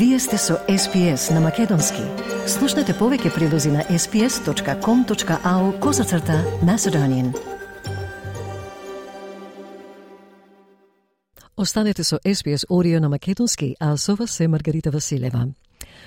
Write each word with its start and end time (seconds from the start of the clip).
Вие 0.00 0.18
сте 0.18 0.38
со 0.38 0.54
SPS 0.68 1.34
на 1.34 1.40
Македонски. 1.40 2.00
Слушнете 2.48 2.94
повеќе 2.96 3.34
прилози 3.34 3.68
на 3.68 3.82
sps.com.au 3.84 5.64
козацрта 5.80 6.38
Macedonian. 6.64 7.34
Останете 11.56 12.04
со 12.04 12.16
SPS 12.24 12.64
Орио 12.70 13.00
на 13.00 13.08
Македонски, 13.08 13.76
а 13.80 13.96
со 13.96 14.16
вас 14.16 14.30
се 14.30 14.48
Маргарита 14.48 14.90
Василева. 14.90 15.48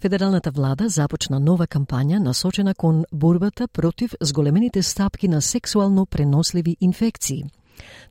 Федералната 0.00 0.50
влада 0.50 0.88
започна 0.88 1.40
нова 1.40 1.66
кампања 1.66 2.18
насочена 2.18 2.74
кон 2.74 3.04
борбата 3.12 3.68
против 3.68 4.14
зголемените 4.20 4.82
стапки 4.82 5.28
на 5.28 5.42
сексуално 5.42 6.06
преносливи 6.06 6.76
инфекции– 6.80 7.44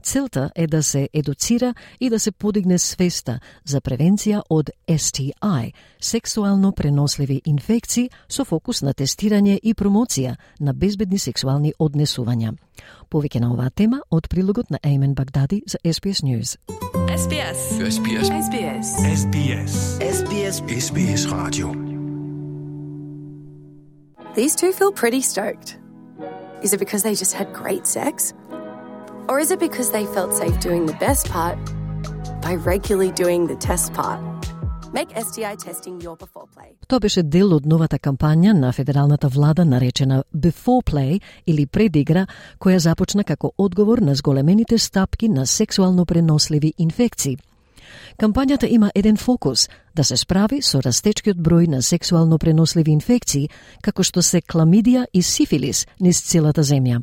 Целта 0.03 0.51
е 0.55 0.67
да 0.67 0.83
се 0.83 1.09
едуцира 1.13 1.73
и 1.99 2.09
да 2.09 2.19
се 2.19 2.31
подигне 2.31 2.77
свеста 2.79 3.39
за 3.65 3.81
превенција 3.81 4.41
од 4.49 4.69
STI, 4.87 5.73
сексуално 6.01 6.71
преносливи 6.71 7.41
инфекции 7.45 8.09
со 8.29 8.45
фокус 8.45 8.81
на 8.81 8.93
тестирање 8.93 9.59
и 9.63 9.73
промоција 9.73 10.35
на 10.59 10.73
безбедни 10.73 11.19
сексуални 11.19 11.73
однесувања. 11.79 12.53
Повеќе 13.09 13.39
на 13.39 13.53
оваа 13.53 13.69
тема 13.69 14.01
од 14.11 14.27
прилогот 14.29 14.69
на 14.69 14.79
Еймен 14.83 15.13
Багдади 15.13 15.63
за 15.67 15.77
SBS 15.85 16.23
News. 16.23 16.57
SBS. 17.13 17.59
SBS. 17.93 18.27
SBS. 18.47 18.87
SBS. 19.21 19.73
SBS. 20.17 20.55
SBS 20.87 21.31
Radio. 21.31 21.73
These 24.35 24.55
two 24.55 24.71
feel 24.73 24.91
pretty 24.91 25.21
stoked. 25.21 25.77
Is 26.63 26.73
it 26.73 26.79
because 26.79 27.03
they 27.03 27.13
just 27.13 27.33
had 27.33 27.53
great 27.53 27.85
sex? 27.85 28.33
Or 29.29 29.39
is 29.39 29.51
it 29.51 29.59
because 29.59 29.91
they 29.91 30.05
felt 30.05 30.33
safe 30.33 30.59
doing 30.59 30.85
the 30.85 30.97
best 30.99 31.29
part 31.29 31.57
by 32.41 32.55
regularly 32.55 33.11
doing 33.11 33.47
the 33.47 33.55
test 33.55 33.93
part? 33.93 34.19
Make 34.93 35.09
STI 35.15 35.55
testing 35.55 36.01
your 36.01 36.17
before 36.17 36.47
play. 36.55 36.75
Тоа 36.87 36.99
беше 36.99 37.23
дел 37.23 37.53
од 37.55 37.65
новата 37.65 37.99
кампања 37.99 38.53
на 38.53 38.71
федералната 38.71 39.27
влада 39.27 39.65
наречена 39.65 40.23
Before 40.35 40.83
Play 40.83 41.21
или 41.47 41.65
предигра, 41.65 42.27
која 42.59 42.77
започна 42.77 43.23
како 43.23 43.53
одговор 43.57 43.97
на 43.97 44.15
зголемените 44.15 44.77
стапки 44.77 45.29
на 45.29 45.47
сексуално 45.47 46.05
преносливи 46.05 46.73
инфекции. 46.77 47.37
Кампањата 48.19 48.67
има 48.69 48.91
еден 48.95 49.17
фокус 49.17 49.69
да 49.95 50.03
се 50.03 50.17
справи 50.17 50.61
со 50.61 50.81
растечкиот 50.81 51.37
број 51.37 51.67
на 51.67 51.81
сексуално 51.81 52.37
преносливи 52.37 52.91
инфекции, 52.91 53.49
како 53.81 54.03
што 54.03 54.21
се 54.21 54.41
кламидија 54.41 55.05
и 55.13 55.21
сифилис 55.21 55.87
низ 55.99 56.21
целата 56.21 56.63
земја 56.63 57.01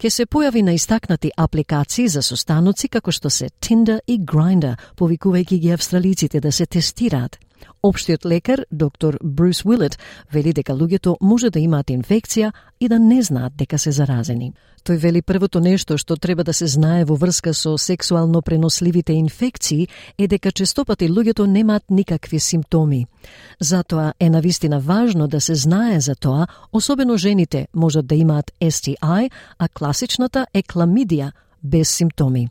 ќе 0.00 0.08
се 0.08 0.24
појави 0.24 0.62
на 0.64 0.72
истакнати 0.72 1.30
апликации 1.36 2.08
за 2.08 2.22
состаноци 2.24 2.88
како 2.88 3.12
што 3.12 3.28
се 3.28 3.50
Tinder 3.60 3.98
и 4.06 4.16
Grindr, 4.16 4.78
повикувајќи 4.96 5.58
ги 5.60 5.72
австралиците 5.76 6.40
да 6.40 6.52
се 6.52 6.66
тестираат. 6.66 7.36
Обштиот 7.82 8.26
лекар, 8.26 8.64
доктор 8.70 9.18
Брус 9.24 9.64
Уилет, 9.64 9.98
вели 10.32 10.52
дека 10.52 10.72
луѓето 10.72 11.16
може 11.20 11.50
да 11.50 11.60
имаат 11.60 11.90
инфекција 11.90 12.52
и 12.80 12.88
да 12.88 12.98
не 12.98 13.22
знаат 13.22 13.56
дека 13.56 13.78
се 13.78 13.92
заразени. 13.92 14.52
Тој 14.84 14.96
вели 14.96 15.22
првото 15.22 15.60
нешто 15.60 15.98
што 15.98 16.16
треба 16.16 16.44
да 16.44 16.52
се 16.52 16.66
знае 16.66 17.04
во 17.04 17.16
врска 17.16 17.52
со 17.54 17.76
сексуално 17.78 18.42
преносливите 18.42 19.12
инфекции 19.12 19.88
е 20.18 20.28
дека 20.28 20.52
честопати 20.52 21.08
луѓето 21.08 21.46
немаат 21.46 21.90
никакви 21.90 22.40
симптоми. 22.40 23.06
Затоа 23.60 24.12
е 24.20 24.30
навистина 24.30 24.80
важно 24.80 25.28
да 25.28 25.40
се 25.40 25.54
знае 25.54 26.00
за 26.00 26.14
тоа, 26.14 26.46
особено 26.72 27.16
жените 27.16 27.68
можат 27.74 28.06
да 28.06 28.14
имаат 28.14 28.52
STI, 28.60 29.30
а 29.58 29.68
класичната 29.68 30.46
е 30.54 30.62
кламидија, 30.62 31.32
без 31.62 31.88
симптоми. 31.88 32.48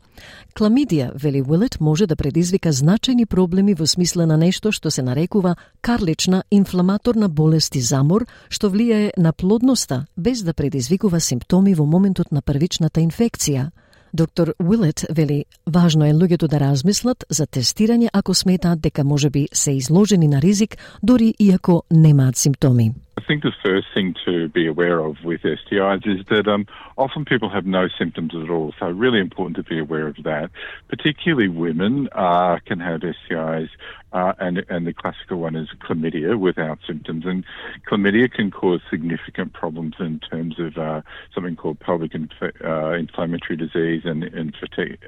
Кламидија, 0.56 1.10
вели 1.14 1.42
Уилет, 1.42 1.80
може 1.80 2.06
да 2.06 2.16
предизвика 2.16 2.72
значајни 2.72 3.26
проблеми 3.26 3.74
во 3.74 3.86
смисла 3.86 4.26
на 4.26 4.36
нешто 4.36 4.72
што 4.72 4.90
се 4.90 5.02
нарекува 5.02 5.56
карлична 5.80 6.42
инфламаторна 6.50 7.28
болест 7.28 7.76
и 7.76 7.80
замор, 7.80 8.26
што 8.48 8.70
влијае 8.70 9.12
на 9.16 9.32
плодноста 9.32 10.06
без 10.16 10.42
да 10.42 10.54
предизвикува 10.54 11.20
симптоми 11.20 11.74
во 11.74 11.86
моментот 11.86 12.32
на 12.32 12.42
првичната 12.42 13.00
инфекција. 13.00 13.70
Доктор 14.12 14.54
Уилет 14.58 15.06
вели, 15.10 15.44
важно 15.66 16.04
е 16.06 16.12
луѓето 16.12 16.48
да 16.48 16.60
размислат 16.60 17.24
за 17.30 17.46
тестирање 17.46 18.08
ако 18.12 18.34
сметаат 18.34 18.80
дека 18.80 19.04
можеби 19.04 19.48
се 19.52 19.72
изложени 19.72 20.28
на 20.28 20.40
ризик, 20.42 20.76
дори 21.02 21.34
иако 21.38 21.82
немаат 21.90 22.36
симптоми. 22.36 22.92
I 23.16 23.22
think 23.26 23.42
the 23.42 23.52
first 23.62 23.88
thing 23.92 24.14
to 24.24 24.48
be 24.48 24.66
aware 24.66 25.00
of 25.00 25.16
with 25.24 25.42
STIs 25.42 26.06
is 26.06 26.24
that 26.30 26.48
um, 26.48 26.66
often 26.96 27.24
people 27.24 27.50
have 27.50 27.66
no 27.66 27.88
symptoms 27.98 28.32
at 28.34 28.50
all. 28.50 28.72
So 28.78 28.88
really 28.88 29.20
important 29.20 29.56
to 29.56 29.62
be 29.62 29.78
aware 29.78 30.06
of 30.06 30.16
that. 30.24 30.50
Particularly 30.88 31.48
women 31.48 32.08
uh, 32.12 32.58
can 32.64 32.80
have 32.80 33.00
STIs, 33.00 33.68
uh, 34.12 34.32
and 34.38 34.64
and 34.68 34.86
the 34.86 34.94
classical 34.94 35.38
one 35.38 35.54
is 35.54 35.68
chlamydia 35.80 36.38
without 36.38 36.78
symptoms. 36.86 37.24
And 37.26 37.44
chlamydia 37.90 38.32
can 38.32 38.50
cause 38.50 38.80
significant 38.90 39.52
problems 39.52 39.94
in 39.98 40.20
terms 40.20 40.58
of 40.58 40.78
uh, 40.78 41.02
something 41.34 41.56
called 41.56 41.80
pelvic 41.80 42.14
inf- 42.14 42.54
uh, 42.64 42.92
inflammatory 42.92 43.56
disease 43.56 44.02
and, 44.04 44.24
and 44.24 44.54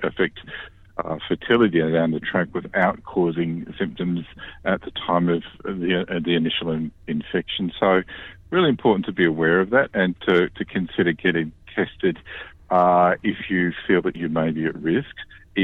affect 0.02 0.40
uh, 0.97 1.17
fertility 1.27 1.79
down 1.79 2.11
the 2.11 2.19
track 2.19 2.47
without 2.53 3.03
causing 3.03 3.71
symptoms 3.77 4.25
at 4.65 4.81
the 4.81 4.91
time 4.91 5.29
of 5.29 5.43
the, 5.63 6.05
uh, 6.09 6.19
the 6.23 6.35
initial 6.35 6.71
in, 6.71 6.91
infection. 7.07 7.71
So, 7.79 8.01
really 8.49 8.69
important 8.69 9.05
to 9.05 9.11
be 9.11 9.25
aware 9.25 9.59
of 9.59 9.69
that 9.71 9.89
and 9.93 10.15
to, 10.27 10.49
to 10.49 10.65
consider 10.65 11.11
getting 11.13 11.51
tested 11.75 12.17
uh, 12.69 13.15
if 13.23 13.49
you 13.49 13.73
feel 13.85 14.01
that 14.03 14.15
you 14.15 14.29
may 14.29 14.51
be 14.51 14.65
at 14.65 14.75
risk. 14.75 15.15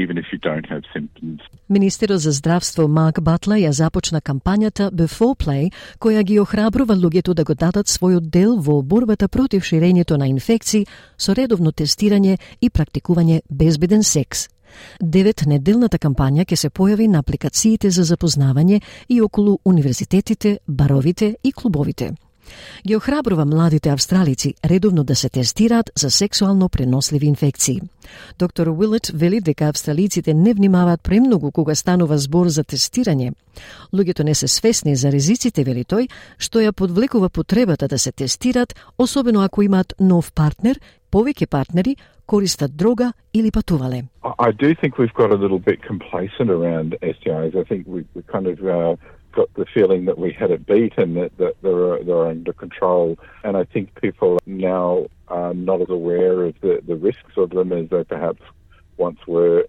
even 0.02 0.18
if 0.18 0.26
you 0.32 0.38
don't 0.38 0.66
have 0.66 0.82
symptoms. 0.92 1.40
Министерот 1.68 2.20
за 2.20 2.32
здравство 2.32 2.88
Марк 2.88 3.20
Батла 3.20 3.54
ја 3.54 3.70
започна 3.70 4.20
кампањата 4.20 4.90
Before 4.90 5.36
Play, 5.36 5.70
која 5.98 6.22
ги 6.22 6.40
охрабрува 6.40 6.94
луѓето 6.94 7.34
да 7.34 7.44
го 7.44 7.54
дадат 7.54 7.86
својот 7.86 8.20
дел 8.30 8.56
во 8.56 8.82
борбата 8.82 9.28
против 9.28 9.62
ширењето 9.62 10.16
на 10.16 10.26
инфекции 10.26 10.86
со 11.16 11.34
редовно 11.34 11.72
тестирање 11.72 12.38
и 12.60 12.70
практикување 12.70 13.40
безбеден 13.50 14.02
секс. 14.02 14.48
Девет 14.99 15.45
неделната 15.45 15.97
кампања 15.97 16.45
ќе 16.45 16.55
се 16.55 16.69
појави 16.69 17.07
на 17.07 17.19
апликациите 17.19 17.89
за 17.89 18.03
запознавање 18.03 18.81
и 19.09 19.21
околу 19.21 19.59
универзитетите, 19.65 20.57
баровите 20.67 21.35
и 21.43 21.51
клубовите. 21.51 22.13
Ги 22.87 22.95
охрабрува 22.95 23.45
младите 23.45 23.89
австралици 23.89 24.53
редовно 24.65 25.03
да 25.03 25.15
се 25.15 25.29
тестираат 25.29 25.91
за 25.97 26.11
сексуално 26.11 26.69
преносливи 26.69 27.25
инфекции. 27.25 27.81
Доктор 28.39 28.67
Уилет 28.67 29.11
вели 29.13 29.41
дека 29.41 29.65
австралиците 29.65 30.33
не 30.33 30.53
внимаваат 30.53 31.03
премногу 31.03 31.51
кога 31.51 31.75
станува 31.75 32.17
збор 32.17 32.47
за 32.47 32.63
тестирање. 32.63 33.33
Луѓето 33.93 34.23
не 34.23 34.35
се 34.35 34.47
свесни 34.47 34.95
за 34.95 35.11
ризиците, 35.11 35.63
вели 35.63 35.83
тој, 35.83 36.09
што 36.37 36.59
ја 36.59 36.71
подвлекува 36.71 37.29
потребата 37.29 37.87
да 37.87 37.99
се 37.99 38.11
тестираат, 38.11 38.75
особено 38.97 39.41
ако 39.41 39.61
имаат 39.61 39.93
нов 39.99 40.31
партнер, 40.33 40.79
повеќе 41.11 41.47
партнери 41.47 41.95
користат 42.25 42.71
дрога 42.77 43.13
или 43.33 43.51
патувале. 43.51 44.03
I 44.23 44.51
do 44.51 44.69
think 44.81 44.91
we've 44.99 45.17
got 45.21 45.31
a 45.31 45.39
little 45.43 45.61
bit 45.69 45.79
complacent 45.91 46.49
around 46.57 46.87
STIs. 47.15 47.53
I 47.61 47.65
think 47.69 47.81
we, 47.87 47.99
we 48.15 48.21
kind 48.35 48.47
of 48.53 48.57
uh, 48.77 48.95
got 49.39 49.53
the 49.53 49.65
feeling 49.73 50.03
that 50.05 50.17
we 50.17 50.33
had 50.33 50.51
it 50.51 50.65
beat 50.65 50.97
and 50.97 51.15
that, 51.15 51.37
that 51.37 51.55
they're, 51.61 52.03
they're 52.03 52.27
under 52.27 52.51
control. 52.51 53.17
And 53.45 53.55
I 53.55 53.63
think 53.63 53.99
people 54.01 54.37
now 54.45 55.07
are 55.29 55.53
not 55.53 55.79
as 55.81 55.89
aware 55.89 56.43
of 56.43 56.55
the, 56.59 56.81
the 56.85 56.97
risks 56.97 57.37
of 57.37 57.51
them 57.51 57.71
as 57.71 57.89
they 57.89 58.03
perhaps 58.03 58.41
once 58.97 59.19
were. 59.27 59.65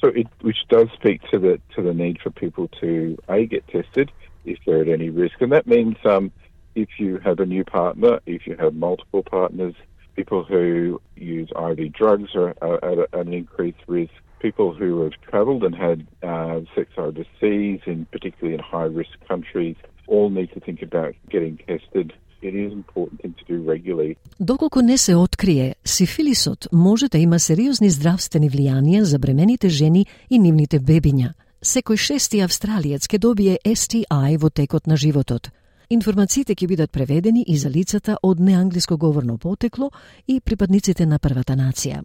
So 0.00 0.08
it, 0.08 0.26
which 0.42 0.58
does 0.68 0.88
speak 0.92 1.22
to 1.30 1.38
the 1.38 1.58
to 1.74 1.82
the 1.82 1.94
need 1.94 2.20
for 2.20 2.30
people 2.30 2.68
to 2.82 3.16
a 3.28 3.46
get 3.46 3.66
tested 3.68 4.12
if 4.44 4.58
they're 4.66 4.82
at 4.82 4.88
any 4.88 5.08
risk, 5.08 5.40
and 5.40 5.52
that 5.52 5.66
means 5.66 5.96
um, 6.04 6.30
if 6.74 6.88
you 6.98 7.18
have 7.18 7.40
a 7.40 7.46
new 7.46 7.64
partner, 7.64 8.20
if 8.26 8.46
you 8.46 8.56
have 8.56 8.74
multiple 8.74 9.22
partners, 9.22 9.74
people 10.16 10.44
who 10.44 11.00
use 11.16 11.50
IV 11.50 11.92
drugs 11.92 12.30
are, 12.34 12.54
at, 12.60 13.14
an 13.14 13.32
increased 13.32 13.82
risk. 13.86 14.12
People 14.40 14.72
who 14.72 14.90
have 15.04 15.16
travelled 15.30 15.62
and 15.64 15.74
had 15.74 15.98
uh, 16.22 16.60
sex 16.74 16.88
overseas, 16.96 17.80
in 17.86 18.06
particularly 18.12 18.54
in 18.58 18.60
high-risk 18.60 19.14
countries, 19.30 19.76
all 20.06 20.30
need 20.30 20.50
to 20.56 20.60
think 20.60 20.80
about 20.82 21.12
getting 21.34 21.54
tested. 21.66 22.12
It 22.40 22.54
is 22.54 22.72
important 22.72 23.20
thing 23.22 23.34
to 23.40 23.44
do 23.52 23.56
regularly. 23.72 24.16
Доколку 24.40 24.82
не 24.82 24.98
се 24.98 25.14
открие, 25.16 25.74
сифилисот 25.84 26.68
може 26.72 27.08
да 27.08 27.18
има 27.18 27.38
сериозни 27.38 27.90
здравствени 27.90 28.50
влијанија 28.50 29.00
за 29.00 29.18
бремените 29.18 29.68
жени 29.68 30.06
и 30.30 30.38
нивните 30.38 30.80
бебиња. 30.80 31.32
Секој 31.62 31.96
шести 31.96 32.38
австралиец 32.40 33.08
ке 33.08 33.18
добие 33.18 33.58
STI 33.66 34.38
во 34.38 34.50
текот 34.50 34.86
на 34.86 34.96
животот. 34.96 35.50
Информациите 35.90 36.52
ќе 36.52 36.66
бидат 36.68 36.90
преведени 36.92 37.46
и 37.48 37.54
за 37.56 37.70
лицата 37.72 38.18
од 38.22 38.40
неанглиско 38.44 38.98
говорно 39.00 39.38
потекло 39.38 39.88
и 40.28 40.36
припадниците 40.40 41.06
на 41.06 41.18
првата 41.18 41.56
нација. 41.56 42.02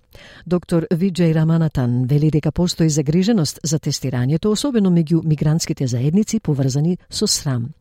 Доктор 0.48 0.88
Виджеј 0.88 1.34
Раманатан 1.36 2.06
вели 2.08 2.30
дека 2.32 2.52
постои 2.52 2.90
загриженост 2.90 3.60
за 3.64 3.80
тестирањето, 3.80 4.56
особено 4.56 4.90
меѓу 4.90 5.20
мигрантските 5.26 5.88
заедници 5.88 6.40
поврзани 6.40 6.98
со 7.10 7.28
срам. 7.28 7.74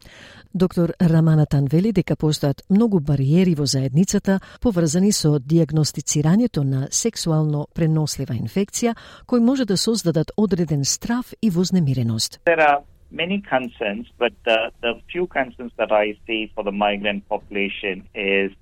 Доктор 0.54 0.92
Раманатан 1.00 1.70
вели 1.70 1.92
дека 1.92 2.16
постојат 2.16 2.66
многу 2.68 2.98
бариери 3.00 3.54
во 3.54 3.66
заедницата 3.66 4.40
поврзани 4.60 5.12
со 5.12 5.38
диагностицирањето 5.38 6.64
на 6.64 6.88
сексуално 6.90 7.68
пренослива 7.74 8.34
инфекција, 8.34 8.96
кои 9.26 9.40
може 9.40 9.64
да 9.64 9.76
создадат 9.76 10.32
одреден 10.36 10.84
страф 10.84 11.32
и 11.42 11.50
вознемиреност. 11.50 12.40
There 12.44 12.58
are 12.58 12.91
many 13.12 13.40
concerns, 13.40 14.06
but 14.18 14.32
the, 14.44 14.72
the 14.80 15.00
few 15.10 15.26
concerns 15.26 15.72
that 15.76 15.92
I 15.92 16.16
see 16.26 16.50
for 16.54 16.64
the 16.64 16.72
migrant 16.72 17.28
population 17.28 18.08
is 18.14 18.52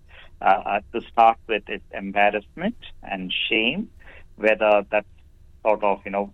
uh, 0.42 0.44
uh, 0.44 0.80
to 0.92 1.00
start 1.08 1.38
with 1.46 1.62
is 1.68 1.80
embarrassment 1.92 2.76
and 3.02 3.32
shame, 3.48 3.90
whether 4.36 4.84
that's 4.90 5.06
sort 5.62 5.84
of, 5.84 6.00
you 6.04 6.10
know, 6.10 6.32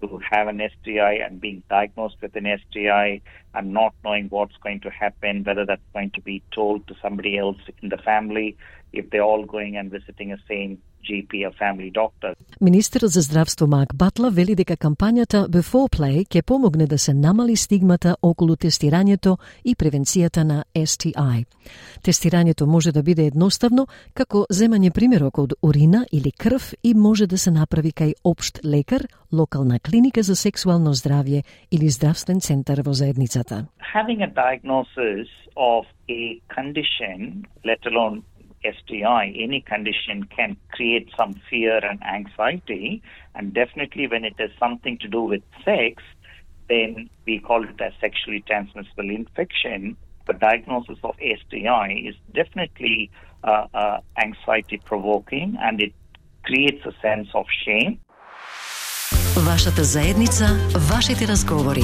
to 0.00 0.20
have 0.30 0.48
an 0.48 0.60
STI 0.60 1.14
and 1.14 1.40
being 1.40 1.62
diagnosed 1.68 2.16
with 2.20 2.34
an 2.36 2.46
STI 2.70 3.20
and 3.54 3.72
not 3.72 3.92
knowing 4.04 4.28
what's 4.30 4.58
going 4.66 4.80
to 4.86 4.90
happen, 4.90 5.44
whether 5.44 5.64
that's 5.70 5.88
going 5.92 6.10
to 6.10 6.20
be 6.20 6.42
told 6.58 6.86
to 6.88 6.94
somebody 7.02 7.38
else 7.38 7.62
in 7.82 7.88
the 7.88 8.00
family, 8.10 8.56
if 8.92 9.04
they're 9.10 9.28
all 9.32 9.44
going 9.44 9.76
and 9.76 9.90
visiting 9.90 10.32
a 10.32 10.38
same 10.48 10.78
GP, 11.04 11.32
or 11.46 11.52
family 11.52 11.90
doctor. 11.90 12.34
Министерот 12.60 13.10
за 13.10 13.20
здравство 13.20 13.66
Мак 13.66 13.94
Батла 13.94 14.30
вели 14.30 14.54
дека 14.54 14.76
кампањата 14.76 15.48
Before 15.48 15.88
Play 15.88 16.24
ќе 16.24 16.42
помогне 16.42 16.86
да 16.86 16.98
се 16.98 17.14
намали 17.14 17.56
стигмата 17.56 18.16
околу 18.22 18.56
тестирањето 18.56 19.36
и 19.64 19.74
превенцијата 19.74 20.42
на 20.42 20.64
STI. 20.74 21.44
Тестирањето 22.02 22.66
може 22.66 22.92
да 22.92 23.02
биде 23.02 23.26
едноставно, 23.26 23.86
како 24.14 24.46
земање 24.50 24.90
примерок 24.90 25.38
од 25.38 25.52
урина 25.62 26.06
или 26.12 26.32
крв 26.32 26.72
и 26.82 26.94
може 26.94 27.26
да 27.26 27.38
се 27.38 27.50
направи 27.50 27.92
кај 27.92 28.14
општ 28.24 28.64
лекар, 28.64 29.06
локална 29.32 29.80
клиника 29.80 30.22
за 30.22 30.36
сексуално 30.36 30.94
здравје 30.94 31.42
или 31.70 31.88
здравствен 31.88 32.40
центар 32.40 32.80
во 32.80 32.92
заедницата. 32.92 33.43
Having 33.79 34.21
a 34.21 34.27
diagnosis 34.27 35.27
of 35.57 35.85
a 36.09 36.41
condition, 36.49 37.45
let 37.65 37.85
alone 37.85 38.23
STI, 38.63 39.33
any 39.37 39.61
condition 39.61 40.23
can 40.35 40.57
create 40.71 41.09
some 41.17 41.39
fear 41.49 41.79
and 41.83 41.99
anxiety. 42.03 43.01
And 43.35 43.53
definitely, 43.53 44.07
when 44.07 44.25
it 44.25 44.35
has 44.39 44.51
something 44.59 44.97
to 44.99 45.07
do 45.07 45.21
with 45.21 45.41
sex, 45.63 46.03
then 46.67 47.09
we 47.25 47.39
call 47.39 47.63
it 47.63 47.79
a 47.81 47.91
sexually 47.99 48.43
transmissible 48.47 49.09
infection. 49.09 49.97
The 50.27 50.33
diagnosis 50.33 50.99
of 51.03 51.15
STI 51.15 52.03
is 52.05 52.15
definitely 52.33 53.09
uh, 53.43 53.65
uh, 53.73 53.99
anxiety 54.21 54.79
provoking 54.85 55.57
and 55.59 55.81
it 55.81 55.93
creates 56.43 56.85
a 56.85 56.93
sense 57.01 57.29
of 57.33 57.45
shame. 57.65 57.99
Вашата 59.35 59.83
заедница, 59.83 60.45
вашите 60.75 61.27
разговори. 61.27 61.83